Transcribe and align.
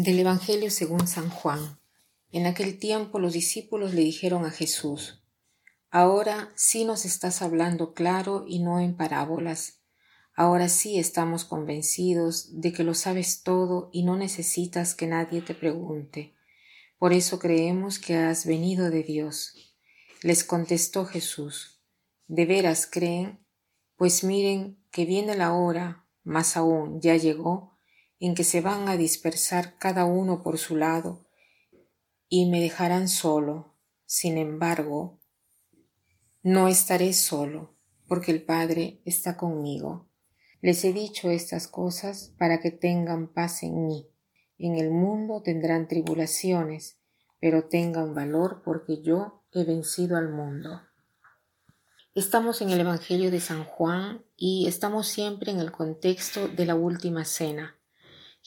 Del 0.00 0.20
Evangelio 0.20 0.70
según 0.70 1.08
San 1.08 1.28
Juan. 1.28 1.76
En 2.30 2.46
aquel 2.46 2.78
tiempo 2.78 3.18
los 3.18 3.32
discípulos 3.32 3.94
le 3.94 4.02
dijeron 4.02 4.44
a 4.44 4.52
Jesús, 4.52 5.24
Ahora 5.90 6.52
sí 6.54 6.84
nos 6.84 7.04
estás 7.04 7.42
hablando 7.42 7.94
claro 7.94 8.44
y 8.46 8.60
no 8.60 8.78
en 8.78 8.96
parábolas. 8.96 9.80
Ahora 10.36 10.68
sí 10.68 11.00
estamos 11.00 11.44
convencidos 11.44 12.60
de 12.60 12.72
que 12.72 12.84
lo 12.84 12.94
sabes 12.94 13.42
todo 13.42 13.90
y 13.92 14.04
no 14.04 14.16
necesitas 14.16 14.94
que 14.94 15.08
nadie 15.08 15.42
te 15.42 15.56
pregunte. 15.56 16.32
Por 17.00 17.12
eso 17.12 17.40
creemos 17.40 17.98
que 17.98 18.14
has 18.14 18.46
venido 18.46 18.90
de 18.90 19.02
Dios. 19.02 19.54
Les 20.22 20.44
contestó 20.44 21.06
Jesús, 21.06 21.80
¿de 22.28 22.46
veras 22.46 22.86
creen? 22.88 23.40
Pues 23.96 24.22
miren 24.22 24.78
que 24.92 25.06
viene 25.06 25.34
la 25.34 25.54
hora, 25.54 26.06
más 26.22 26.56
aún 26.56 27.00
ya 27.00 27.16
llegó, 27.16 27.77
en 28.20 28.34
que 28.34 28.44
se 28.44 28.60
van 28.60 28.88
a 28.88 28.96
dispersar 28.96 29.78
cada 29.78 30.04
uno 30.04 30.42
por 30.42 30.58
su 30.58 30.76
lado 30.76 31.26
y 32.28 32.46
me 32.50 32.60
dejarán 32.60 33.08
solo. 33.08 33.74
Sin 34.04 34.38
embargo, 34.38 35.20
no 36.42 36.68
estaré 36.68 37.12
solo, 37.12 37.74
porque 38.06 38.32
el 38.32 38.42
Padre 38.42 39.00
está 39.04 39.36
conmigo. 39.36 40.08
Les 40.60 40.84
he 40.84 40.92
dicho 40.92 41.30
estas 41.30 41.68
cosas 41.68 42.34
para 42.38 42.60
que 42.60 42.70
tengan 42.70 43.32
paz 43.32 43.62
en 43.62 43.86
mí. 43.86 44.08
En 44.58 44.76
el 44.76 44.90
mundo 44.90 45.42
tendrán 45.42 45.86
tribulaciones, 45.86 46.98
pero 47.40 47.68
tengan 47.68 48.14
valor 48.14 48.62
porque 48.64 49.02
yo 49.02 49.44
he 49.52 49.64
vencido 49.64 50.16
al 50.16 50.30
mundo. 50.30 50.82
Estamos 52.14 52.60
en 52.62 52.70
el 52.70 52.80
Evangelio 52.80 53.30
de 53.30 53.38
San 53.38 53.64
Juan 53.64 54.24
y 54.36 54.66
estamos 54.66 55.06
siempre 55.06 55.52
en 55.52 55.60
el 55.60 55.70
contexto 55.70 56.48
de 56.48 56.66
la 56.66 56.74
última 56.74 57.24
cena. 57.24 57.77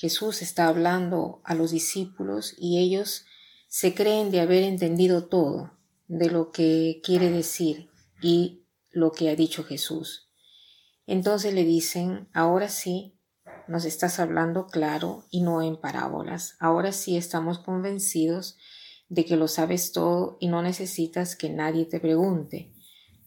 Jesús 0.00 0.40
está 0.40 0.66
hablando 0.66 1.42
a 1.44 1.54
los 1.54 1.72
discípulos 1.72 2.54
y 2.56 2.78
ellos 2.78 3.26
se 3.68 3.94
creen 3.94 4.30
de 4.30 4.40
haber 4.40 4.62
entendido 4.62 5.26
todo 5.26 5.72
de 6.08 6.30
lo 6.30 6.52
que 6.52 7.02
quiere 7.04 7.30
decir 7.30 7.90
y 8.22 8.64
lo 8.92 9.12
que 9.12 9.28
ha 9.28 9.36
dicho 9.36 9.62
Jesús. 9.62 10.30
Entonces 11.06 11.52
le 11.52 11.64
dicen, 11.64 12.30
ahora 12.32 12.70
sí, 12.70 13.20
nos 13.68 13.84
estás 13.84 14.20
hablando 14.20 14.68
claro 14.68 15.26
y 15.30 15.42
no 15.42 15.60
en 15.60 15.78
parábolas. 15.78 16.56
Ahora 16.60 16.92
sí 16.92 17.18
estamos 17.18 17.58
convencidos 17.58 18.56
de 19.10 19.26
que 19.26 19.36
lo 19.36 19.48
sabes 19.48 19.92
todo 19.92 20.38
y 20.40 20.48
no 20.48 20.62
necesitas 20.62 21.36
que 21.36 21.50
nadie 21.50 21.84
te 21.84 22.00
pregunte. 22.00 22.72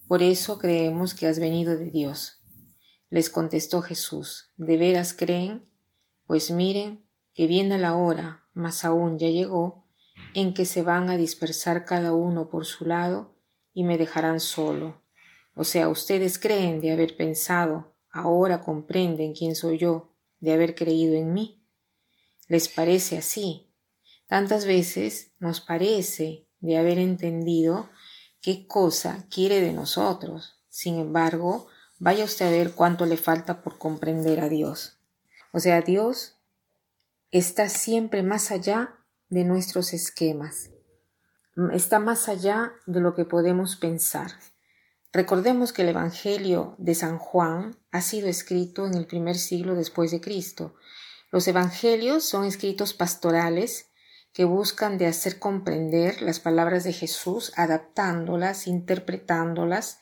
Por 0.08 0.24
eso 0.24 0.58
creemos 0.58 1.14
que 1.14 1.28
has 1.28 1.38
venido 1.38 1.78
de 1.78 1.92
Dios. 1.92 2.42
Les 3.12 3.30
contestó 3.30 3.84
Jesús, 3.84 4.50
¿de 4.58 4.78
veras 4.78 5.14
creen? 5.14 5.72
Pues 6.26 6.52
miren 6.52 7.06
que 7.34 7.48
viene 7.48 7.78
la 7.78 7.96
hora, 7.96 8.46
más 8.54 8.86
aún 8.86 9.18
ya 9.18 9.28
llegó, 9.28 9.86
en 10.34 10.54
que 10.54 10.66
se 10.66 10.84
van 10.84 11.10
a 11.10 11.18
dispersar 11.18 11.86
cada 11.86 12.14
uno 12.14 12.50
por 12.50 12.66
su 12.66 12.86
lado 12.86 13.36
y 13.74 13.84
me 13.84 13.98
dejarán 13.98 14.40
solo. 14.40 15.02
O 15.56 15.64
sea, 15.64 15.90
ustedes 15.90 16.40
creen 16.40 16.82
de 16.82 16.92
haber 16.92 17.16
pensado, 17.16 17.96
ahora 18.12 18.62
comprenden 18.62 19.34
quién 19.34 19.56
soy 19.56 19.78
yo, 19.78 20.14
de 20.40 20.54
haber 20.54 20.76
creído 20.76 21.16
en 21.16 21.34
mí. 21.34 21.64
¿Les 22.48 22.68
parece 22.68 23.18
así? 23.18 23.72
Tantas 24.28 24.66
veces 24.66 25.32
nos 25.40 25.62
parece 25.62 26.48
de 26.60 26.78
haber 26.78 26.98
entendido 26.98 27.90
qué 28.42 28.68
cosa 28.68 29.26
quiere 29.30 29.62
de 29.62 29.74
nosotros. 29.74 30.62
Sin 30.70 31.00
embargo, 31.00 31.68
vaya 32.00 32.26
usted 32.26 32.48
a 32.48 32.52
ver 32.52 32.74
cuánto 32.74 33.06
le 33.06 33.18
falta 33.18 33.62
por 33.62 33.78
comprender 33.78 34.40
a 34.40 34.50
Dios. 34.50 34.98
O 35.54 35.60
sea, 35.60 35.82
Dios 35.82 36.40
está 37.30 37.70
siempre 37.70 38.24
más 38.24 38.50
allá 38.50 38.96
de 39.30 39.44
nuestros 39.44 39.94
esquemas, 39.94 40.72
está 41.72 42.00
más 42.00 42.28
allá 42.28 42.74
de 42.88 43.00
lo 43.00 43.14
que 43.14 43.24
podemos 43.24 43.76
pensar. 43.76 44.32
Recordemos 45.12 45.72
que 45.72 45.84
el 45.84 45.90
Evangelio 45.90 46.76
de 46.80 46.96
San 46.96 47.20
Juan 47.20 47.78
ha 47.92 48.02
sido 48.02 48.28
escrito 48.28 48.88
en 48.88 48.96
el 48.96 49.06
primer 49.06 49.36
siglo 49.36 49.76
después 49.76 50.10
de 50.10 50.22
Cristo. 50.22 50.74
Los 51.32 51.48
Evangelios 51.48 52.24
son 52.24 52.46
escritos 52.46 52.96
pastorales 52.96 53.92
que 54.34 54.46
buscan 54.46 54.98
de 54.98 55.06
hacer 55.06 55.38
comprender 55.38 56.24
las 56.24 56.40
palabras 56.40 56.84
de 56.84 56.94
Jesús, 56.94 57.54
adaptándolas, 57.56 58.66
interpretándolas 58.66 60.00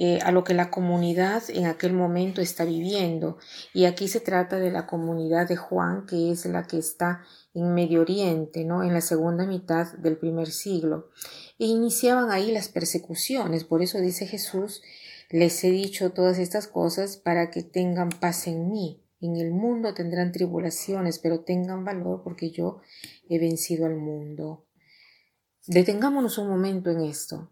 eh, 0.00 0.20
a 0.22 0.30
lo 0.30 0.44
que 0.44 0.54
la 0.54 0.70
comunidad 0.70 1.42
en 1.48 1.66
aquel 1.66 1.92
momento 1.92 2.40
está 2.40 2.64
viviendo. 2.64 3.36
Y 3.74 3.84
aquí 3.84 4.06
se 4.06 4.20
trata 4.20 4.60
de 4.60 4.70
la 4.70 4.86
comunidad 4.86 5.48
de 5.48 5.56
Juan, 5.56 6.06
que 6.06 6.30
es 6.30 6.46
la 6.46 6.68
que 6.68 6.78
está 6.78 7.24
en 7.52 7.74
Medio 7.74 8.02
Oriente, 8.02 8.64
¿no? 8.64 8.84
en 8.84 8.94
la 8.94 9.00
segunda 9.00 9.44
mitad 9.44 9.92
del 9.94 10.16
primer 10.16 10.52
siglo. 10.52 11.10
E 11.58 11.66
iniciaban 11.66 12.30
ahí 12.30 12.52
las 12.52 12.68
persecuciones. 12.68 13.64
Por 13.64 13.82
eso 13.82 13.98
dice 13.98 14.28
Jesús, 14.28 14.82
les 15.30 15.64
he 15.64 15.72
dicho 15.72 16.12
todas 16.12 16.38
estas 16.38 16.68
cosas 16.68 17.16
para 17.16 17.50
que 17.50 17.64
tengan 17.64 18.10
paz 18.10 18.46
en 18.46 18.70
mí. 18.70 19.02
En 19.20 19.34
el 19.34 19.50
mundo 19.50 19.94
tendrán 19.94 20.30
tribulaciones, 20.30 21.18
pero 21.18 21.40
tengan 21.40 21.84
valor 21.84 22.22
porque 22.22 22.52
yo 22.52 22.82
he 23.28 23.40
vencido 23.40 23.84
al 23.84 23.96
mundo. 23.96 24.64
Detengámonos 25.66 26.38
un 26.38 26.50
momento 26.50 26.88
en 26.92 27.00
esto. 27.00 27.50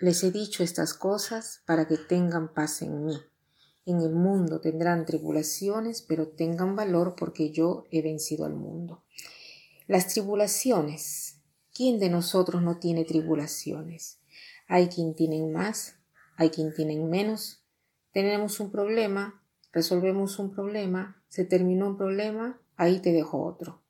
Les 0.00 0.24
he 0.24 0.32
dicho 0.32 0.64
estas 0.64 0.92
cosas 0.92 1.62
para 1.66 1.86
que 1.86 1.96
tengan 1.96 2.52
paz 2.52 2.82
en 2.82 3.04
mí. 3.04 3.16
En 3.86 4.00
el 4.00 4.12
mundo 4.12 4.60
tendrán 4.60 5.06
tribulaciones, 5.06 6.02
pero 6.02 6.28
tengan 6.28 6.74
valor 6.74 7.14
porque 7.16 7.52
yo 7.52 7.84
he 7.92 8.02
vencido 8.02 8.44
al 8.44 8.54
mundo. 8.54 9.04
Las 9.86 10.08
tribulaciones. 10.08 11.38
¿Quién 11.72 12.00
de 12.00 12.10
nosotros 12.10 12.60
no 12.60 12.78
tiene 12.78 13.04
tribulaciones? 13.04 14.18
Hay 14.66 14.88
quien 14.88 15.14
tienen 15.14 15.52
más, 15.52 15.96
hay 16.36 16.50
quien 16.50 16.74
tienen 16.74 17.08
menos. 17.08 17.62
Tenemos 18.12 18.58
un 18.58 18.72
problema, 18.72 19.42
resolvemos 19.72 20.40
un 20.40 20.50
problema, 20.50 21.22
se 21.28 21.44
terminó 21.44 21.86
un 21.86 21.96
problema, 21.96 22.60
ahí 22.76 22.98
te 22.98 23.12
dejo 23.12 23.44
otro. 23.44 23.80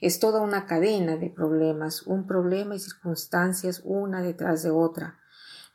Es 0.00 0.20
toda 0.20 0.42
una 0.42 0.66
cadena 0.66 1.16
de 1.16 1.30
problemas, 1.30 2.02
un 2.02 2.26
problema 2.26 2.76
y 2.76 2.78
circunstancias 2.78 3.82
una 3.84 4.22
detrás 4.22 4.62
de 4.62 4.70
otra 4.70 5.18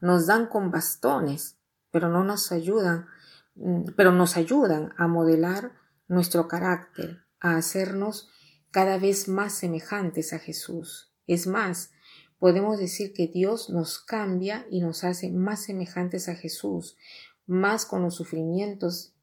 nos 0.01 0.27
dan 0.27 0.47
con 0.47 0.71
bastones, 0.71 1.57
pero 1.91 2.09
no 2.09 2.23
nos 2.23 2.51
ayudan, 2.51 3.07
mm, 3.55 3.91
pero 3.95 4.11
nos 4.11 4.37
ayudan 4.37 4.93
a 4.97 5.07
modelar 5.07 5.73
nuestro 6.07 6.47
carácter, 6.47 7.23
a 7.39 7.55
hacernos 7.55 8.29
cada 8.71 8.97
vez 8.97 9.27
más 9.27 9.53
semejantes 9.53 10.33
a 10.33 10.39
Jesús. 10.39 11.13
Es 11.27 11.47
más, 11.47 11.91
podemos 12.39 12.79
decir 12.79 13.13
que 13.13 13.27
Dios 13.27 13.69
nos 13.69 13.99
cambia 13.99 14.65
y 14.69 14.81
nos 14.81 15.03
hace 15.03 15.29
más 15.31 15.63
semejantes 15.63 16.29
a 16.29 16.35
Jesús, 16.35 16.97
más 17.45 17.85
con 17.85 18.01
los 18.01 18.15
sufrimientos 18.15 19.13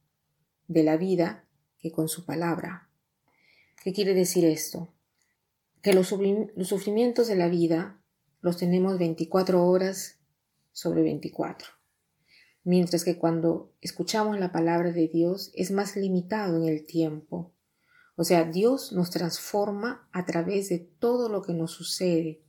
de 0.69 0.82
la 0.82 0.97
vida 0.97 1.44
que 1.78 1.92
con 1.92 2.09
su 2.09 2.25
palabra. 2.25 2.88
¿Qué 3.82 3.92
quiere 3.92 4.15
decir 4.15 4.44
esto? 4.44 4.92
Que 5.82 5.94
los, 5.94 6.09
sufrimientos 6.09 7.28
de 7.28 7.36
la 7.36 7.48
vida 7.48 8.00
los 8.41 8.56
tenemos 8.56 8.98
24 8.98 9.65
horas 9.65 10.19
sobre 10.76 11.03
24. 11.03 11.69
Mientras 12.62 13.03
que 13.03 13.16
cuando 13.16 13.72
escuchamos 13.81 14.38
la 14.38 14.53
palabra 14.53 14.92
de 14.92 15.09
Dios 15.09 15.50
es 15.54 15.70
más 15.70 15.97
limitado 15.97 16.59
en 16.59 16.69
el 16.69 16.84
tiempo. 16.84 17.54
O 18.14 18.25
sea, 18.25 18.44
Dios 18.44 18.92
nos 18.92 19.09
transforma 19.09 20.06
a 20.12 20.27
través 20.27 20.68
de 20.68 20.78
todo 20.78 21.30
lo 21.30 21.41
que 21.41 21.54
nos 21.54 21.71
sucede. 21.71 22.45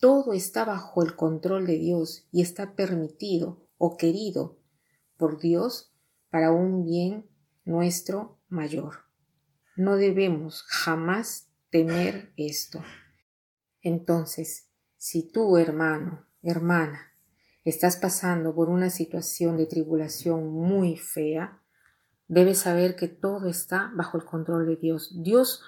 Todo 0.00 0.32
está 0.32 0.64
bajo 0.64 1.02
el 1.02 1.14
control 1.14 1.66
de 1.66 1.76
Dios 1.76 2.26
y 2.32 2.40
está 2.40 2.74
permitido 2.74 3.68
o 3.76 3.98
querido 3.98 4.58
por 5.18 5.38
Dios 5.38 5.92
para 6.30 6.50
un 6.52 6.86
bien 6.86 7.28
nuestro 7.66 8.38
mayor. 8.48 9.04
No 9.76 9.96
debemos 9.96 10.62
jamás 10.62 11.50
temer 11.68 12.32
esto. 12.38 12.82
Entonces, 13.82 14.70
si 14.96 15.30
tú, 15.30 15.58
hermano, 15.58 16.26
hermana, 16.42 17.08
estás 17.70 17.96
pasando 17.96 18.54
por 18.54 18.68
una 18.68 18.90
situación 18.90 19.56
de 19.56 19.66
tribulación 19.66 20.48
muy 20.48 20.96
fea, 20.96 21.60
debes 22.26 22.58
saber 22.58 22.96
que 22.96 23.08
todo 23.08 23.48
está 23.48 23.90
bajo 23.94 24.18
el 24.18 24.24
control 24.24 24.66
de 24.66 24.76
Dios. 24.76 25.12
Dios 25.22 25.62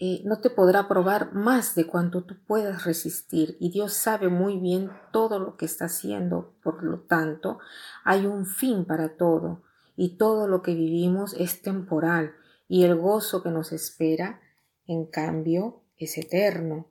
eh, 0.00 0.22
no 0.24 0.40
te 0.40 0.50
podrá 0.50 0.86
probar 0.86 1.32
más 1.32 1.74
de 1.74 1.86
cuanto 1.86 2.22
tú 2.22 2.36
puedas 2.46 2.84
resistir 2.84 3.56
y 3.58 3.70
Dios 3.70 3.94
sabe 3.94 4.28
muy 4.28 4.58
bien 4.58 4.90
todo 5.12 5.40
lo 5.40 5.56
que 5.56 5.64
está 5.64 5.86
haciendo. 5.86 6.54
Por 6.62 6.84
lo 6.84 7.00
tanto, 7.00 7.58
hay 8.04 8.26
un 8.26 8.46
fin 8.46 8.84
para 8.84 9.16
todo 9.16 9.62
y 9.96 10.16
todo 10.16 10.46
lo 10.46 10.62
que 10.62 10.74
vivimos 10.74 11.34
es 11.34 11.62
temporal 11.62 12.34
y 12.68 12.84
el 12.84 12.94
gozo 12.94 13.42
que 13.42 13.50
nos 13.50 13.72
espera, 13.72 14.40
en 14.86 15.06
cambio, 15.06 15.82
es 15.96 16.16
eterno. 16.18 16.86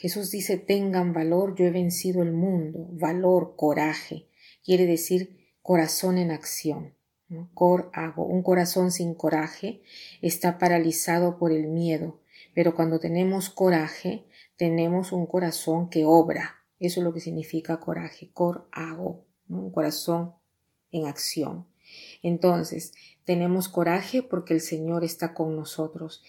Jesús 0.00 0.30
dice, 0.30 0.56
tengan 0.56 1.12
valor, 1.12 1.54
yo 1.54 1.66
he 1.66 1.70
vencido 1.70 2.22
el 2.22 2.32
mundo. 2.32 2.88
Valor, 2.92 3.52
coraje. 3.54 4.30
Quiere 4.64 4.86
decir 4.86 5.52
corazón 5.60 6.16
en 6.16 6.30
acción. 6.30 6.94
Cor 7.52 7.90
hago. 7.92 8.24
Un 8.24 8.42
corazón 8.42 8.92
sin 8.92 9.14
coraje 9.14 9.82
está 10.22 10.56
paralizado 10.56 11.38
por 11.38 11.52
el 11.52 11.66
miedo 11.66 12.22
Pero 12.54 12.74
cuando 12.74 12.98
tenemos 12.98 13.50
coraje, 13.50 14.24
tenemos 14.56 15.12
un 15.12 15.26
corazón 15.26 15.90
que 15.90 16.06
obra. 16.06 16.64
Eso 16.78 17.00
es 17.00 17.04
lo 17.04 17.12
que 17.12 17.20
significa 17.20 17.78
coraje, 17.78 18.30
cor 18.32 18.68
hago, 18.72 19.26
un 19.50 19.70
corazón 19.70 20.32
en 20.92 21.08
acción. 21.08 21.66
Entonces, 22.22 22.94
tenemos 23.26 23.68
coraje 23.68 24.22
porque 24.22 24.54
el 24.54 24.62
Señor 24.62 25.04
está 25.04 25.34
con 25.34 25.56
nosotros. 25.56 26.24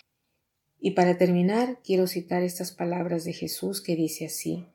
Y 0.83 0.91
para 0.91 1.19
terminar, 1.19 1.79
quiero 1.83 2.07
citar 2.07 2.41
estas 2.41 2.71
palabras 2.71 3.23
de 3.23 3.33
Jesús 3.33 3.81
que 3.81 3.95
dice 3.95 4.25
así, 4.25 4.65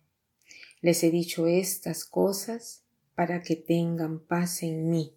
les 0.80 1.02
he 1.02 1.10
dicho 1.10 1.48
estas 1.48 2.04
cosas 2.04 2.84
para 3.16 3.42
que 3.42 3.56
tengan 3.56 4.20
paz 4.20 4.62
en 4.62 4.88
mí. 4.88 5.16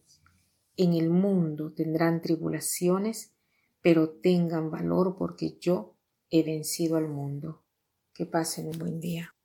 En 0.78 0.94
el 0.94 1.12
mundo 1.12 1.72
tendrán 1.72 2.24
tribulaciones, 2.24 3.34
pero 3.84 4.10
tengan 4.10 4.72
valor 4.72 5.16
porque 5.16 5.58
yo 5.62 5.96
he 6.32 6.42
vencido 6.42 6.98
al 6.98 7.08
mundo. 7.08 7.64
Que 8.16 8.26
pasen 8.26 8.68
un 8.68 8.80
buen 8.80 9.00
día. 9.00 9.36